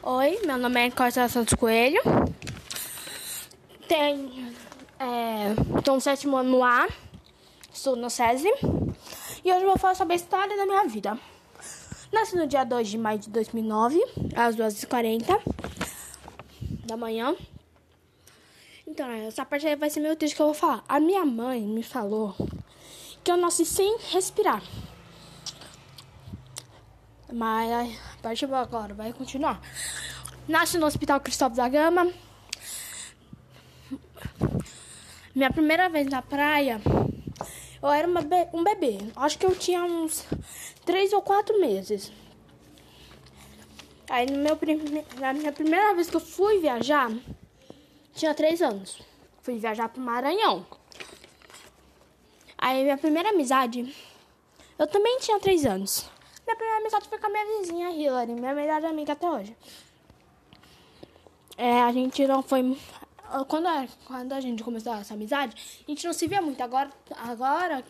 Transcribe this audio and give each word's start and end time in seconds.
Oi, 0.00 0.38
meu 0.46 0.56
nome 0.56 0.86
é 0.86 0.90
Costa 0.92 1.28
Santos 1.28 1.54
Coelho. 1.54 2.00
Tenho, 3.88 4.54
é, 4.98 5.54
tô 5.82 5.94
no 5.94 6.00
sétimo 6.00 6.36
ano 6.36 6.62
A, 6.62 6.88
estou 7.72 7.96
no 7.96 8.08
SESI. 8.08 8.48
E 9.44 9.52
hoje 9.52 9.62
eu 9.62 9.68
vou 9.68 9.76
falar 9.76 9.96
sobre 9.96 10.12
a 10.12 10.16
história 10.16 10.56
da 10.56 10.64
minha 10.66 10.84
vida. 10.84 11.18
Nasci 12.12 12.36
no 12.36 12.46
dia 12.46 12.62
2 12.62 12.88
de 12.88 12.96
maio 12.96 13.18
de 13.18 13.28
2009, 13.28 14.00
às 14.36 14.54
2h40 14.54 15.40
da 16.86 16.96
manhã. 16.96 17.34
Então, 18.86 19.10
essa 19.10 19.44
parte 19.44 19.66
aí 19.66 19.74
vai 19.74 19.90
ser 19.90 19.98
meu 19.98 20.14
texto 20.14 20.36
que 20.36 20.42
eu 20.42 20.46
vou 20.46 20.54
falar. 20.54 20.84
A 20.88 21.00
minha 21.00 21.24
mãe 21.24 21.60
me 21.60 21.82
falou 21.82 22.36
que 23.24 23.30
eu 23.32 23.36
nasci 23.36 23.64
sem 23.64 23.98
respirar. 24.10 24.62
Mas 27.32 27.70
a 27.70 28.22
partir 28.22 28.46
de 28.46 28.54
agora 28.54 28.94
vai 28.94 29.12
continuar. 29.12 29.60
Nasci 30.46 30.78
no 30.78 30.86
Hospital 30.86 31.20
Cristóvão 31.20 31.56
da 31.56 31.68
Gama. 31.68 32.10
Minha 35.34 35.52
primeira 35.52 35.88
vez 35.88 36.06
na 36.06 36.22
praia, 36.22 36.80
eu 37.82 37.88
era 37.90 38.08
be 38.08 38.48
um 38.52 38.64
bebê. 38.64 38.98
Acho 39.14 39.38
que 39.38 39.46
eu 39.46 39.54
tinha 39.54 39.84
uns 39.84 40.24
três 40.84 41.12
ou 41.12 41.22
quatro 41.22 41.60
meses. 41.60 42.10
Aí 44.08 44.26
no 44.30 44.38
meu 44.38 44.58
na 45.20 45.32
minha 45.34 45.52
primeira 45.52 45.94
vez 45.94 46.08
que 46.08 46.16
eu 46.16 46.20
fui 46.20 46.60
viajar, 46.60 47.12
tinha 48.14 48.34
três 48.34 48.62
anos. 48.62 49.00
Fui 49.42 49.58
viajar 49.58 49.90
pro 49.90 50.00
Maranhão. 50.00 50.66
Aí 52.56 52.82
minha 52.82 52.98
primeira 52.98 53.28
amizade, 53.28 53.94
eu 54.78 54.86
também 54.86 55.18
tinha 55.20 55.38
três 55.38 55.64
anos. 55.64 56.10
Minha 56.48 56.56
primeira 56.56 56.80
amizade 56.80 57.06
foi 57.10 57.18
com 57.18 57.26
a 57.26 57.28
minha 57.28 57.58
vizinha 57.58 57.90
Hillary, 57.90 58.32
minha 58.32 58.54
melhor 58.54 58.82
amiga 58.82 59.12
até 59.12 59.28
hoje. 59.28 59.54
É, 61.58 61.82
a 61.82 61.92
gente 61.92 62.26
não 62.26 62.42
foi. 62.42 62.74
Quando 63.48 63.66
a, 63.66 63.86
quando 64.06 64.32
a 64.32 64.40
gente 64.40 64.64
começou 64.64 64.94
essa 64.94 65.12
amizade, 65.12 65.54
a 65.86 65.90
gente 65.90 66.06
não 66.06 66.12
se 66.14 66.26
via 66.26 66.40
muito. 66.40 66.62
Agora, 66.62 66.90
agora 67.18 67.84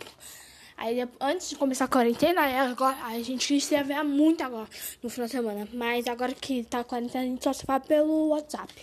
Aí 0.77 1.09
antes 1.21 1.51
de 1.51 1.55
começar 1.55 1.85
a 1.85 1.89
quarentena, 1.89 2.41
agora 2.69 2.97
a 3.05 3.23
gente 3.23 3.61
se 3.61 3.83
vê 3.85 4.03
muito 4.03 4.43
agora 4.43 4.69
no 5.01 5.09
final 5.09 5.27
de 5.27 5.33
semana. 5.33 5.69
Mas 5.73 6.09
agora 6.09 6.35
que 6.35 6.65
tá 6.65 6.81
a 6.81 6.85
quarentena, 6.85 7.23
a 7.23 7.27
gente 7.29 7.45
só 7.45 7.53
se 7.53 7.65
fala 7.65 7.79
pelo 7.79 8.31
WhatsApp. 8.31 8.75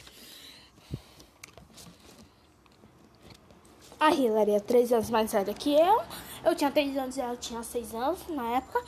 A 3.99 4.09
Hillary 4.13 4.51
é 4.51 4.59
três 4.61 4.93
anos 4.93 5.09
mais 5.09 5.33
velha 5.33 5.53
que 5.53 5.73
eu. 5.73 6.01
Eu 6.45 6.55
tinha 6.55 6.71
três 6.71 6.95
anos 6.95 7.17
e 7.17 7.19
ela 7.19 7.35
tinha 7.35 7.61
seis 7.61 7.93
anos 7.93 8.25
na 8.29 8.55
época. 8.55 8.81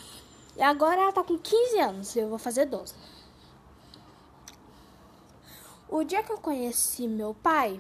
E 0.58 0.62
agora 0.64 1.00
ela 1.00 1.14
tá 1.14 1.24
com 1.24 1.38
15 1.38 1.80
anos, 1.80 2.16
eu 2.16 2.30
vou 2.30 2.40
fazer 2.40 2.66
12. 2.66 2.96
O 5.88 6.04
dia 6.04 6.24
que 6.24 6.32
eu 6.32 6.40
conheci 6.40 7.08
meu 7.08 7.36
pai, 7.36 7.80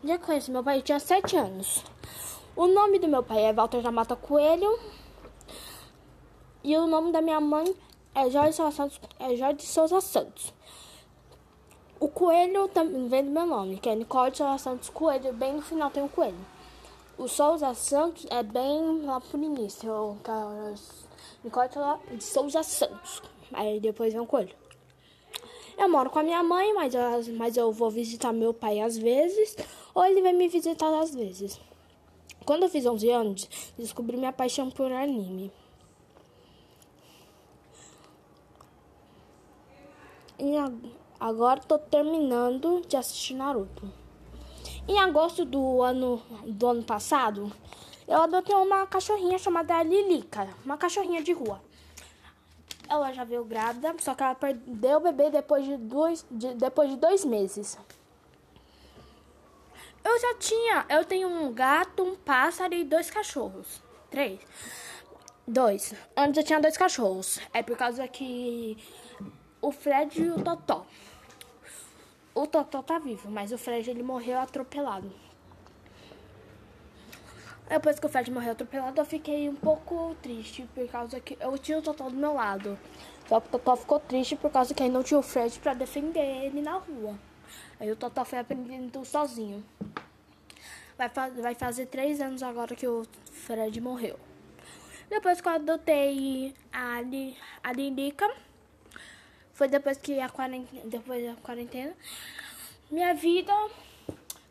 o 0.00 0.06
dia 0.06 0.16
que 0.16 0.22
eu 0.22 0.26
conheci 0.26 0.50
meu 0.52 0.62
pai, 0.62 0.78
eu 0.78 0.82
tinha 0.82 1.00
7 1.00 1.36
anos. 1.36 1.84
O 2.54 2.68
nome 2.68 3.00
do 3.00 3.08
meu 3.08 3.22
pai 3.22 3.42
é 3.42 3.52
Walter 3.52 3.82
da 3.82 3.90
Mata 3.90 4.14
Coelho. 4.14 4.78
E 6.62 6.76
o 6.76 6.86
nome 6.86 7.10
da 7.10 7.20
minha 7.20 7.40
mãe 7.40 7.74
é 8.14 8.30
Jorge, 8.30 8.52
Souza 8.52 8.76
Santos, 8.76 9.00
é 9.18 9.34
Jorge 9.36 9.66
Souza 9.66 10.00
Santos. 10.00 10.54
O 11.98 12.08
coelho 12.08 12.68
também 12.68 13.08
vem 13.08 13.24
do 13.24 13.30
meu 13.30 13.46
nome, 13.46 13.78
que 13.78 13.88
é 13.88 13.94
Nicole 13.96 14.34
Souza 14.34 14.58
Santos 14.58 14.88
Coelho. 14.88 15.32
Bem 15.32 15.54
no 15.54 15.62
final 15.62 15.90
tem 15.90 16.02
um 16.02 16.08
coelho. 16.08 16.38
O 17.18 17.26
Souza 17.26 17.74
Santos 17.74 18.26
é 18.30 18.44
bem 18.44 19.02
lá 19.02 19.20
pro 19.20 19.42
início. 19.42 19.92
O 19.92 20.16
Nicole 21.42 21.68
de 22.12 22.22
Souza 22.22 22.62
Santos. 22.62 23.20
Aí 23.52 23.80
depois 23.80 24.12
vem 24.12 24.22
o 24.22 24.26
coelho. 24.26 24.54
Eu 25.76 25.88
moro 25.88 26.10
com 26.10 26.20
a 26.20 26.22
minha 26.22 26.42
mãe, 26.44 26.72
mas 26.74 26.94
eu, 26.94 27.02
mas 27.34 27.56
eu 27.56 27.72
vou 27.72 27.90
visitar 27.90 28.32
meu 28.32 28.54
pai 28.54 28.80
às 28.80 28.96
vezes. 28.96 29.56
Ou 29.92 30.04
ele 30.04 30.22
vem 30.22 30.32
me 30.32 30.46
visitar 30.46 30.96
às 30.96 31.12
vezes. 31.12 31.60
Quando 32.44 32.62
eu 32.62 32.68
fiz 32.68 32.86
11 32.86 33.10
anos, 33.10 33.72
descobri 33.76 34.16
minha 34.16 34.32
paixão 34.32 34.70
por 34.70 34.92
anime. 34.92 35.52
E 40.38 40.54
agora 41.18 41.60
tô 41.60 41.78
terminando 41.78 42.80
de 42.86 42.96
assistir 42.96 43.34
Naruto. 43.34 43.97
Em 44.88 44.98
agosto 44.98 45.44
do 45.44 45.82
ano, 45.82 46.22
do 46.46 46.66
ano 46.66 46.82
passado, 46.82 47.52
eu 48.08 48.22
adotei 48.22 48.56
uma 48.56 48.86
cachorrinha 48.86 49.38
chamada 49.38 49.82
Lilica, 49.82 50.48
uma 50.64 50.78
cachorrinha 50.78 51.22
de 51.22 51.30
rua. 51.34 51.60
Ela 52.88 53.12
já 53.12 53.22
veio 53.22 53.44
grávida, 53.44 53.94
só 53.98 54.14
que 54.14 54.22
ela 54.22 54.34
perdeu 54.34 54.96
o 54.96 55.00
bebê 55.00 55.28
depois 55.30 55.66
de 55.66 55.76
dois, 55.76 56.24
de, 56.30 56.54
depois 56.54 56.88
de 56.88 56.96
dois 56.96 57.22
meses. 57.22 57.78
Eu 60.02 60.18
já 60.18 60.34
tinha, 60.36 60.86
eu 60.88 61.04
tenho 61.04 61.28
um 61.28 61.52
gato, 61.52 62.02
um 62.02 62.16
pássaro 62.16 62.72
e 62.72 62.82
dois 62.82 63.10
cachorros. 63.10 63.82
Três. 64.10 64.40
Dois. 65.46 65.92
Antes 66.16 66.38
eu 66.38 66.44
tinha 66.44 66.60
dois 66.60 66.78
cachorros. 66.78 67.38
É 67.52 67.62
por 67.62 67.76
causa 67.76 68.08
que 68.08 68.78
o 69.60 69.70
Fred 69.70 70.22
e 70.22 70.30
o 70.30 70.42
Totó. 70.42 70.86
O 72.38 72.46
Totó 72.46 72.82
tá 72.82 73.00
vivo, 73.00 73.28
mas 73.28 73.50
o 73.50 73.58
Fred 73.58 73.90
ele 73.90 74.00
morreu 74.00 74.38
atropelado. 74.38 75.10
Depois 77.68 77.98
que 77.98 78.06
o 78.06 78.08
Fred 78.08 78.30
morreu 78.30 78.52
atropelado, 78.52 79.00
eu 79.00 79.04
fiquei 79.04 79.48
um 79.48 79.56
pouco 79.56 80.14
triste 80.22 80.64
por 80.72 80.86
causa 80.86 81.18
que 81.18 81.36
eu 81.40 81.58
tinha 81.58 81.78
o 81.78 81.82
Totó 81.82 82.08
do 82.08 82.14
meu 82.14 82.34
lado. 82.34 82.78
Só 83.28 83.40
que 83.40 83.48
o 83.48 83.50
Totó 83.50 83.74
ficou 83.74 83.98
triste 83.98 84.36
por 84.36 84.52
causa 84.52 84.72
que 84.72 84.84
aí 84.84 84.88
não 84.88 85.02
tinha 85.02 85.18
o 85.18 85.22
Fred 85.22 85.58
para 85.58 85.74
defender 85.74 86.44
ele 86.44 86.62
na 86.62 86.74
rua. 86.74 87.18
Aí 87.80 87.90
o 87.90 87.96
Totó 87.96 88.24
foi 88.24 88.38
aprendendo 88.38 89.04
sozinho. 89.04 89.64
Vai, 90.96 91.10
vai 91.42 91.54
fazer 91.56 91.86
três 91.86 92.20
anos 92.20 92.44
agora 92.44 92.76
que 92.76 92.86
o 92.86 93.04
Fred 93.32 93.80
morreu. 93.80 94.16
Depois 95.10 95.40
que 95.40 95.48
eu 95.48 95.52
adotei 95.54 96.54
a, 96.72 97.00
a 97.64 97.72
Lilica, 97.72 98.32
foi 99.58 99.66
depois 99.66 99.98
que 99.98 100.20
a 100.20 100.28
quarentena, 100.28 100.82
depois 100.84 101.26
da 101.26 101.34
quarentena, 101.42 101.92
minha 102.88 103.12
vida 103.12 103.52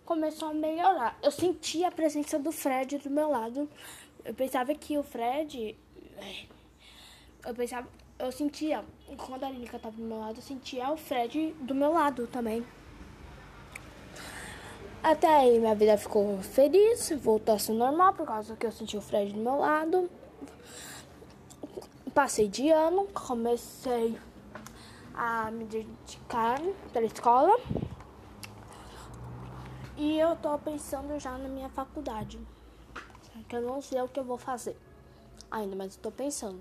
começou 0.04 0.50
a 0.50 0.54
melhorar. 0.54 1.18
Eu 1.24 1.32
senti 1.32 1.86
a 1.86 1.90
presença 1.90 2.38
do 2.38 2.52
Fred 2.52 2.98
do 2.98 3.10
meu 3.10 3.30
lado. 3.30 3.70
Eu 4.26 4.34
pensava 4.34 4.76
que 4.76 4.98
o 4.98 5.04
Fred 5.04 5.78
eu 7.46 7.56
pensava, 7.56 7.88
eu 8.20 8.30
sentia, 8.34 8.84
quando 9.26 9.46
a 9.46 9.50
Linica 9.50 9.78
estava 9.78 9.96
do 9.96 10.04
meu 10.04 10.20
lado, 10.20 10.40
eu 10.40 10.42
sentia 10.42 10.92
o 10.92 10.98
Fred 10.98 11.56
do 11.62 11.74
meu 11.74 11.94
lado 11.94 12.28
também. 12.28 12.66
Até 15.02 15.28
aí 15.30 15.58
minha 15.58 15.74
vida 15.74 15.98
ficou 15.98 16.38
feliz, 16.40 17.14
voltou 17.22 17.56
a 17.56 17.60
ser 17.60 17.72
normal 17.72 18.14
por 18.14 18.28
causa 18.28 18.58
que 18.58 18.66
eu 18.66 18.74
senti 18.74 18.98
o 18.98 19.02
Fred 19.02 19.32
do 19.32 19.40
meu 19.40 19.56
lado. 19.56 20.12
Passei 22.14 22.50
de 22.50 22.70
ano, 22.70 23.08
comecei 23.14 24.18
a 25.18 25.50
me 25.50 25.66
dedicar 25.66 26.60
para 26.94 27.02
a 27.02 27.06
escola. 27.06 27.60
E 29.98 30.20
eu 30.20 30.36
tô 30.36 30.58
pensando 30.60 31.20
já 31.20 31.36
na 31.38 31.50
minha 31.50 31.70
faculdade. 31.70 32.40
Que 33.50 33.56
eu 33.56 33.62
não 33.62 33.82
sei 33.82 34.00
o 34.02 34.08
que 34.08 34.20
eu 34.20 34.24
vou 34.24 34.38
fazer 34.38 34.78
ainda, 35.50 35.76
mas 35.76 35.94
estou 35.94 36.12
pensando. 36.12 36.60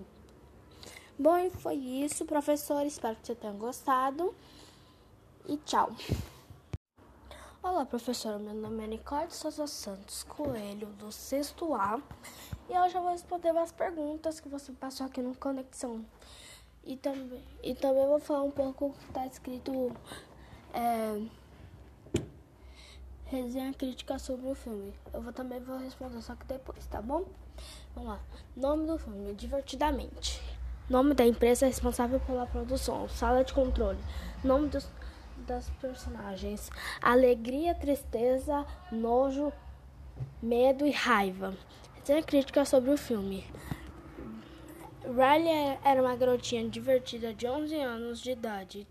Bom, 1.19 1.37
e 1.37 1.51
foi 1.51 1.75
isso, 1.75 2.25
professor. 2.25 2.85
Espero 2.87 3.17
que 3.17 3.27
você 3.27 3.35
tenha 3.35 3.53
gostado. 3.53 4.35
E 5.47 5.57
tchau. 5.59 5.91
Olá, 7.63 7.85
professora. 7.85 8.39
Meu 8.39 8.55
nome 8.55 8.85
é 8.85 8.87
Nicole 8.87 9.31
Souza 9.31 9.67
Santos 9.67 10.23
Coelho, 10.23 10.87
do 10.99 11.13
sexto 11.13 11.75
A. 11.75 12.01
E 12.71 12.79
hoje 12.79 12.95
eu 12.95 13.03
vou 13.03 13.11
responder 13.11 13.57
as 13.57 13.73
perguntas 13.73 14.41
que 14.41 14.49
você 14.49 14.73
passou 14.73 15.07
aqui 15.07 15.21
no 15.21 15.37
Conexão. 15.37 16.05
E 16.87 16.97
também, 16.97 17.43
e 17.65 17.75
também 17.75 18.07
vou 18.07 18.21
falar 18.21 18.45
um 18.45 18.51
pouco 18.51 18.93
que 18.93 19.05
está 19.07 19.27
escrito 19.27 19.93
é, 20.73 21.21
resenha 23.25 23.75
crítica 23.75 24.21
sobre 24.21 24.49
o 24.49 24.55
filme. 24.55 24.95
Eu 25.13 25.21
vou, 25.21 25.33
também 25.33 25.59
vou 25.59 25.79
responder 25.79 26.23
só 26.23 26.37
que 26.37 26.47
depois, 26.47 26.87
tá 26.87 27.03
bom? 27.03 27.25
Vamos 27.93 28.11
lá. 28.11 28.21
Nome 28.57 28.87
do 28.87 28.97
filme: 28.97 29.35
Divertidamente. 29.35 30.41
Nome 30.89 31.13
da 31.13 31.27
empresa 31.27 31.67
responsável 31.67 32.21
pela 32.21 32.47
produção: 32.47 33.09
Sala 33.09 33.43
de 33.43 33.53
controle. 33.53 33.99
Nome 34.45 34.69
dos, 34.69 34.89
das 35.39 35.69
personagens: 35.81 36.71
Alegria, 37.03 37.75
tristeza, 37.75 38.65
nojo, 38.93 39.53
medo 40.41 40.87
e 40.87 40.93
raiva. 40.93 41.53
Resenha 41.97 42.23
crítica 42.23 42.65
sobre 42.65 42.91
o 42.93 42.97
filme. 42.97 43.45
Riley 45.07 45.79
era 45.85 46.03
uma 46.03 46.17
garotinha 46.17 46.69
divertida 46.69 47.33
de 47.33 47.47
11 47.47 47.75
anos 47.77 48.21
de 48.21 48.33
idade 48.33 48.87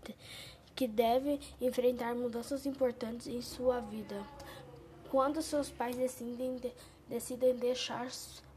que 0.74 0.86
deve 0.86 1.40
enfrentar 1.60 2.14
mudanças 2.14 2.66
importantes 2.66 3.26
em 3.26 3.40
sua 3.40 3.80
vida. 3.80 4.22
Quando 5.10 5.40
seus 5.42 5.70
pais 5.70 5.96
decidem, 5.96 6.56
de, 6.56 6.72
decidem 7.08 7.54
deixar 7.56 8.08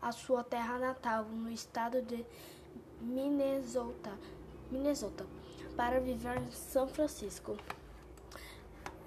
a 0.01 0.11
sua 0.11 0.43
terra 0.43 0.79
natal 0.79 1.25
no 1.25 1.51
estado 1.51 2.01
de 2.01 2.25
Minnesota 3.01 4.11
Minnesota, 4.71 5.25
para 5.75 5.99
viver 5.99 6.37
em 6.37 6.51
São 6.51 6.87
Francisco. 6.87 7.57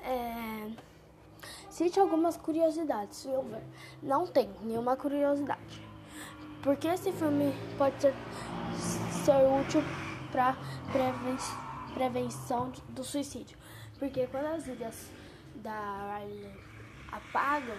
É... 0.02 0.70
Cite 1.70 1.98
algumas 2.00 2.36
curiosidades, 2.36 3.18
se. 3.18 3.28
Não 4.02 4.26
tem 4.26 4.50
nenhuma 4.62 4.96
curiosidade. 4.96 5.80
Porque 6.62 6.86
esse 6.88 7.12
filme 7.12 7.52
pode 7.76 8.00
ser, 8.00 8.14
ser 9.22 9.46
útil 9.46 9.82
para 10.32 10.56
preven 10.90 11.36
prevenção 11.94 12.72
do 12.88 13.04
suicídio. 13.04 13.56
Porque 13.98 14.26
quando 14.26 14.46
as 14.46 14.66
ilhas 14.66 15.10
da 15.56 16.18
Riley 16.18 16.50
apagam, 17.12 17.76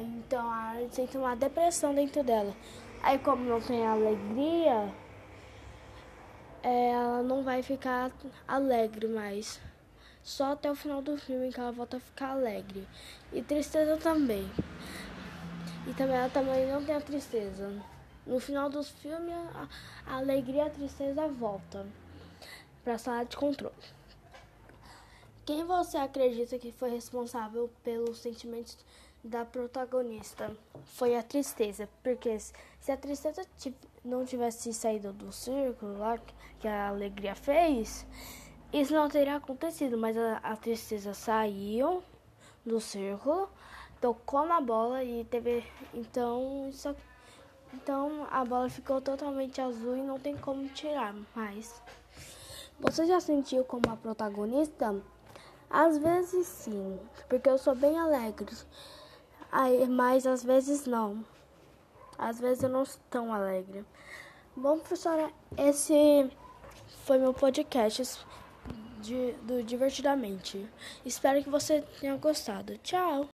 então 0.00 0.48
a 0.48 0.72
Riley 0.72 0.88
sente 0.90 1.18
uma 1.18 1.36
depressão 1.36 1.94
dentro 1.94 2.22
dela. 2.22 2.54
Aí 3.02 3.18
como 3.18 3.44
não 3.44 3.60
tem 3.60 3.86
alegria, 3.86 4.94
ela 6.62 7.22
não 7.22 7.42
vai 7.42 7.62
ficar 7.62 8.10
alegre 8.46 9.08
mais. 9.08 9.60
Só 10.22 10.52
até 10.52 10.70
o 10.70 10.74
final 10.74 11.02
do 11.02 11.18
filme 11.18 11.52
que 11.52 11.60
ela 11.60 11.72
volta 11.72 11.98
a 11.98 12.00
ficar 12.00 12.30
alegre. 12.30 12.86
E 13.32 13.42
tristeza 13.42 13.96
também. 13.98 14.50
E 15.86 15.92
também 15.92 16.16
ela 16.16 16.30
também 16.30 16.66
não 16.66 16.82
tem 16.82 16.94
a 16.94 17.00
tristeza. 17.00 17.97
No 18.28 18.38
final 18.38 18.68
dos 18.68 18.90
filmes, 18.90 19.34
a, 19.54 19.68
a 20.06 20.18
alegria 20.18 20.64
e 20.64 20.66
a 20.66 20.70
tristeza 20.70 21.26
volta 21.26 21.86
para 22.84 22.94
a 22.94 22.98
sala 22.98 23.24
de 23.24 23.34
controle. 23.34 23.74
Quem 25.46 25.64
você 25.64 25.96
acredita 25.96 26.58
que 26.58 26.70
foi 26.70 26.90
responsável 26.90 27.70
pelos 27.82 28.18
sentimentos 28.18 28.76
da 29.24 29.46
protagonista? 29.46 30.54
Foi 30.84 31.16
a 31.16 31.22
tristeza, 31.22 31.88
porque 32.02 32.38
se 32.38 32.92
a 32.92 32.98
tristeza 32.98 33.46
não 34.04 34.26
tivesse 34.26 34.74
saído 34.74 35.10
do 35.10 35.32
círculo 35.32 35.98
lá 35.98 36.18
que 36.60 36.68
a 36.68 36.88
alegria 36.88 37.34
fez, 37.34 38.06
isso 38.70 38.92
não 38.92 39.08
teria 39.08 39.36
acontecido, 39.36 39.96
mas 39.96 40.18
a, 40.18 40.36
a 40.42 40.54
tristeza 40.54 41.14
saiu 41.14 42.02
do 42.62 42.78
círculo, 42.78 43.48
tocou 44.02 44.44
na 44.44 44.60
bola 44.60 45.02
e 45.02 45.24
teve. 45.24 45.64
Então, 45.94 46.68
isso, 46.68 46.94
então 47.72 48.26
a 48.30 48.44
bola 48.44 48.68
ficou 48.68 49.00
totalmente 49.00 49.60
azul 49.60 49.96
e 49.96 50.02
não 50.02 50.18
tem 50.18 50.36
como 50.36 50.68
tirar 50.68 51.14
mais. 51.34 51.82
Você 52.80 53.06
já 53.06 53.20
sentiu 53.20 53.64
como 53.64 53.90
a 53.90 53.96
protagonista? 53.96 54.94
Às 55.70 55.98
vezes 55.98 56.46
sim, 56.46 56.98
porque 57.28 57.48
eu 57.48 57.58
sou 57.58 57.74
bem 57.74 57.98
alegre. 57.98 58.56
Aí, 59.50 59.86
mas 59.88 60.26
às 60.26 60.44
vezes 60.44 60.86
não. 60.86 61.24
Às 62.16 62.40
vezes 62.40 62.62
eu 62.62 62.68
não 62.68 62.84
sou 62.84 63.00
tão 63.10 63.32
alegre. 63.32 63.84
Bom, 64.56 64.78
professora, 64.78 65.30
esse 65.56 66.30
foi 67.04 67.18
meu 67.18 67.32
podcast 67.32 68.26
de, 69.00 69.32
do 69.42 69.62
Divertidamente. 69.62 70.68
Espero 71.04 71.42
que 71.42 71.48
você 71.48 71.82
tenha 72.00 72.16
gostado. 72.16 72.76
Tchau! 72.78 73.28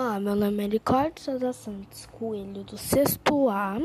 Olá, 0.00 0.20
meu 0.20 0.36
nome 0.36 0.64
é 0.64 0.68
Nicole 0.68 1.12
Souza 1.18 1.52
Santos 1.52 2.06
Coelho, 2.06 2.62
do 2.62 2.78
sexto 2.78 3.48
A. 3.48 3.78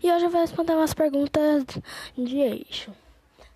E 0.00 0.12
hoje 0.12 0.26
eu 0.26 0.30
vou 0.30 0.40
responder 0.40 0.72
umas 0.72 0.94
perguntas 0.94 1.64
de 2.16 2.38
eixo. 2.38 2.92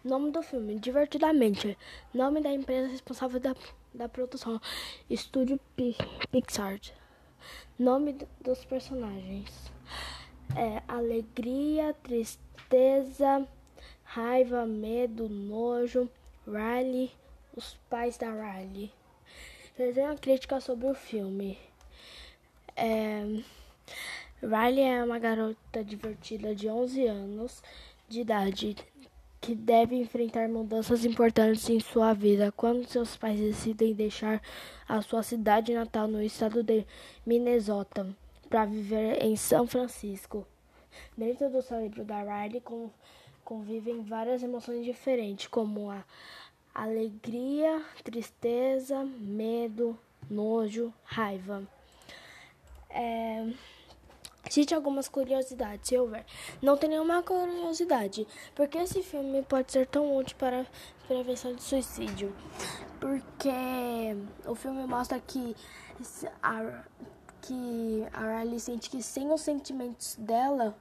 Nome 0.05 0.33
do 0.33 0.43
filme, 0.43 0.81
Divertidamente. 0.81 1.79
Nome 2.13 2.41
da 2.41 2.53
empresa 2.53 2.89
responsável 2.89 3.39
da, 3.39 3.55
da 3.95 4.09
produção, 4.09 4.61
Estúdio 5.09 5.61
Pixar. 6.33 6.81
Nome 7.79 8.17
dos 8.41 8.65
personagens. 8.65 9.71
É, 10.57 10.83
alegria, 10.89 11.95
tristeza, 12.03 13.47
raiva, 14.03 14.67
medo, 14.67 15.29
nojo, 15.29 16.11
Riley, 16.49 17.13
os 17.57 17.79
pais 17.89 18.19
da 18.19 18.33
Riley. 18.33 18.93
Fazer 19.77 20.01
uma 20.03 20.17
crítica 20.17 20.61
sobre 20.61 20.89
o 20.89 20.95
filme. 20.95 21.57
É, 22.77 23.25
Riley 24.43 24.85
é 24.85 25.03
uma 25.03 25.19
garota 25.19 25.83
divertida 25.83 26.55
de 26.55 26.69
11 26.69 27.07
anos 27.07 27.63
de 28.07 28.21
idade 28.21 28.77
que 29.41 29.55
deve 29.55 29.97
enfrentar 29.97 30.47
mudanças 30.49 31.05
importantes 31.05 31.71
em 31.71 31.81
sua 31.81 32.13
vida 32.13 32.53
quando 32.53 32.87
seus 32.87 33.17
pais 33.17 33.41
decidem 33.41 33.95
deixar 33.95 34.43
a 34.87 35.01
sua 35.01 35.23
cidade 35.23 35.73
natal 35.73 36.07
no 36.07 36.23
estado 36.23 36.63
de 36.63 36.85
Minnesota 37.25 38.15
para 38.51 38.67
viver 38.67 39.23
em 39.23 39.37
São 39.37 39.67
Francisco. 39.67 40.47
Dentro 41.17 41.49
do 41.49 41.63
cérebro 41.63 42.05
da 42.05 42.21
Riley, 42.21 42.63
convivem 43.45 44.03
várias 44.03 44.43
emoções 44.43 44.85
diferentes, 44.85 45.47
como 45.47 45.91
a 45.91 46.05
alegria, 46.75 47.83
tristeza, 48.05 49.03
medo, 49.05 49.99
nojo, 50.29 50.93
raiva. 51.05 51.67
É... 52.91 53.53
Cite 54.49 54.75
algumas 54.75 55.09
curiosidades, 55.09 55.89
se 55.89 55.99
houver. 55.99 56.25
Não 56.63 56.77
tem 56.77 56.91
nenhuma 56.91 57.23
curiosidade, 57.23 58.27
porque 58.55 58.79
esse 58.79 59.03
filme 59.03 59.43
pode 59.43 59.73
ser 59.73 59.87
tão 59.87 60.17
útil 60.17 60.37
para 60.39 60.61
a 60.61 61.07
prevenção 61.09 61.53
de 61.53 61.63
suicídio. 61.63 62.35
Porque 63.01 63.51
o 64.47 64.55
filme 64.55 64.87
mostra 64.87 65.19
que 65.19 65.57
a, 66.41 66.85
que 67.43 68.07
a 68.13 68.39
Riley 68.39 68.61
sente 68.61 68.89
que 68.89 69.03
sem 69.03 69.33
os 69.33 69.41
sentimentos 69.41 70.15
dela, 70.17 70.77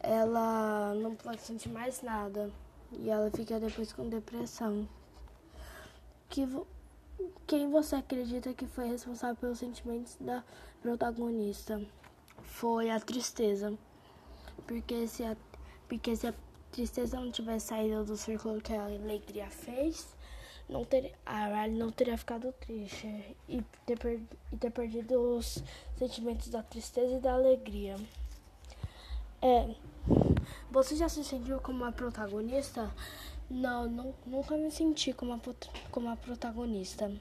ela 0.00 0.94
não 0.94 1.14
pode 1.14 1.42
sentir 1.42 1.68
mais 1.68 2.02
nada 2.02 2.50
e 2.92 3.10
ela 3.10 3.30
fica 3.30 3.60
depois 3.60 3.92
com 3.92 4.08
depressão. 4.08 4.88
Que 6.28 6.46
quem 7.46 7.70
você 7.70 7.96
acredita 7.96 8.54
que 8.54 8.66
foi 8.66 8.88
responsável 8.88 9.36
pelos 9.36 9.58
sentimentos 9.58 10.16
da 10.20 10.42
protagonista? 10.80 11.80
Foi 12.42 12.90
a 12.90 12.98
tristeza. 13.00 13.76
Porque 14.66 15.06
se 15.06 15.24
a, 15.24 15.36
porque 15.88 16.14
se 16.16 16.26
a 16.26 16.34
tristeza 16.70 17.20
não 17.20 17.30
tivesse 17.30 17.66
saído 17.66 18.04
do 18.04 18.16
círculo 18.16 18.60
que 18.60 18.72
a 18.72 18.84
alegria 18.84 19.48
fez, 19.48 20.16
não 20.68 20.84
ter, 20.84 21.12
a 21.26 21.46
Riley 21.46 21.78
não 21.78 21.90
teria 21.90 22.16
ficado 22.16 22.52
triste 22.52 23.36
e 23.48 23.62
ter, 23.84 23.98
e 24.52 24.56
ter 24.56 24.70
perdido 24.70 25.36
os 25.36 25.62
sentimentos 25.98 26.48
da 26.48 26.62
tristeza 26.62 27.16
e 27.16 27.20
da 27.20 27.34
alegria. 27.34 27.96
É. 29.40 29.74
Você 30.70 30.96
já 30.96 31.08
se 31.08 31.22
sentiu 31.22 31.60
como 31.60 31.84
a 31.84 31.92
protagonista? 31.92 32.90
Não, 33.52 33.86
não 33.86 34.14
nunca 34.24 34.56
me 34.56 34.70
senti 34.70 35.12
como 35.12 35.34
a, 35.34 35.40
como 35.90 36.08
a 36.08 36.16
protagonista. 36.16 37.12